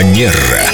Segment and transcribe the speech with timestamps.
[0.00, 0.69] Манера.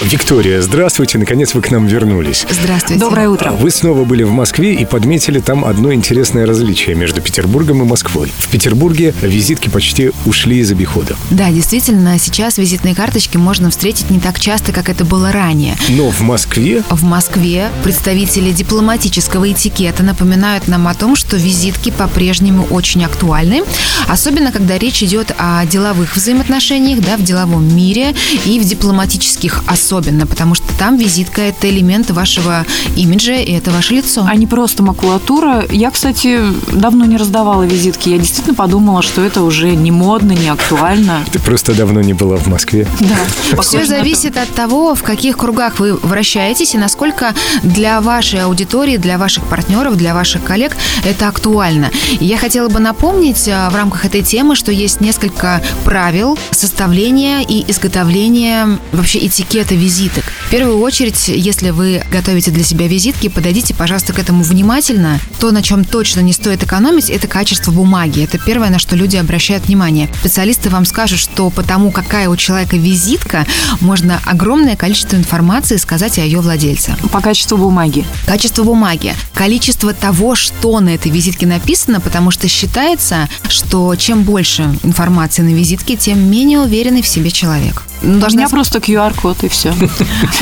[0.00, 2.46] Виктория, здравствуйте, наконец вы к нам вернулись.
[2.48, 3.00] Здравствуйте.
[3.00, 3.50] Доброе утро.
[3.50, 8.32] Вы снова были в Москве и подметили там одно интересное различие между Петербургом и Москвой.
[8.38, 11.16] В Петербурге визитки почти ушли из обихода.
[11.30, 15.76] Да, действительно, сейчас визитные карточки можно встретить не так часто, как это было ранее.
[15.88, 22.64] Но в Москве В Москве представители дипломатического этикета напоминают нам о том, что визитки по-прежнему
[22.70, 23.64] очень актуальны,
[24.06, 28.14] особенно когда речь идет о деловых взаимоотношениях, да, в деловом мире
[28.46, 33.94] и в дипломатических особенно, потому что там визитка– это элемент вашего имиджа, и это ваше
[33.94, 34.26] лицо.
[34.28, 35.64] А не просто макулатура.
[35.70, 36.40] Я, кстати,
[36.72, 38.10] давно не раздавала визитки.
[38.10, 41.24] Я действительно подумала, что это уже не модно, не актуально.
[41.32, 42.86] ты просто давно не была в Москве.
[43.00, 43.62] Да.
[43.62, 49.16] Все зависит от того, в каких кругах вы вращаетесь и насколько для вашей аудитории, для
[49.16, 51.90] ваших партнеров, для ваших коллег это актуально.
[52.20, 57.40] И я хотела бы напомнить а, в рамках этой темы, что есть несколько правил составления
[57.40, 60.27] и изготовления вообще этикета визиток.
[60.48, 65.20] В первую очередь, если вы готовите для себя визитки, подойдите, пожалуйста, к этому внимательно.
[65.38, 68.24] То, на чем точно не стоит экономить, это качество бумаги.
[68.24, 70.08] Это первое, на что люди обращают внимание.
[70.20, 73.44] Специалисты вам скажут, что потому какая у человека визитка,
[73.80, 76.96] можно огромное количество информации сказать о ее владельце.
[77.12, 78.06] По качеству бумаги.
[78.24, 84.62] Качество бумаги, количество того, что на этой визитке написано, потому что считается, что чем больше
[84.82, 87.82] информации на визитке, тем менее уверенный в себе человек.
[88.00, 89.74] Ну, У должна меня просто QR-код и все.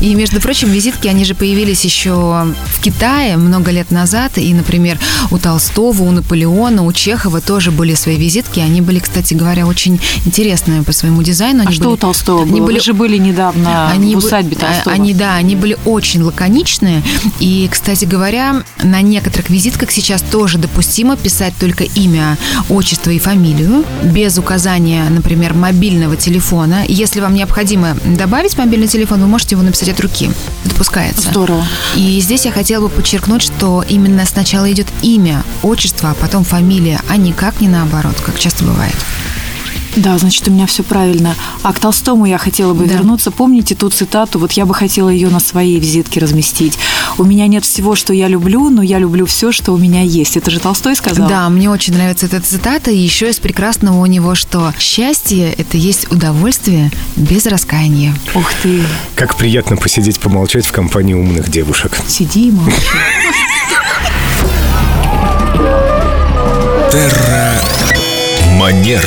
[0.00, 4.38] И, между прочим, визитки, они же появились еще в Китае много лет назад.
[4.38, 4.98] И, например,
[5.30, 8.60] у Толстого, у Наполеона, у Чехова тоже были свои визитки.
[8.60, 11.60] Они были, кстати говоря, очень интересные по своему дизайну.
[11.60, 12.66] А Они что были- у Толстого они было?
[12.66, 14.94] были Вы же были недавно они в усадьбе а, Толстого.
[14.94, 17.02] Они, да, они были очень лаконичные.
[17.38, 23.84] И, кстати говоря, на некоторых визитках сейчас тоже допустимо писать только имя, отчество и фамилию,
[24.02, 26.84] без указания, например, мобильного телефона.
[26.88, 30.30] Если вам необходимо добавить мобильный телефон, вы можете его написать от руки.
[30.64, 31.30] Допускается.
[31.30, 31.64] Здорово.
[31.96, 37.00] И здесь я хотела бы подчеркнуть, что именно сначала идет имя, отчество, а потом фамилия,
[37.08, 38.96] а никак не наоборот, как часто бывает.
[39.96, 41.34] Да, значит, у меня все правильно.
[41.62, 42.94] А к Толстому я хотела бы Да.
[42.94, 43.30] вернуться.
[43.30, 44.38] Помните ту цитату?
[44.38, 46.78] Вот я бы хотела ее на своей визитке разместить.
[47.18, 50.36] У меня нет всего, что я люблю, но я люблю все, что у меня есть.
[50.36, 51.28] Это же Толстой сказал?
[51.28, 52.90] Да, мне очень нравится эта цитата.
[52.90, 58.14] И еще из прекрасного у него, что счастье– это есть удовольствие без раскаяния.
[58.34, 58.82] Ух ты.
[59.14, 61.98] Как приятно посидеть, помолчать в компании умных девушек.
[62.06, 62.74] Сиди и молчи.
[68.58, 69.00] Манера.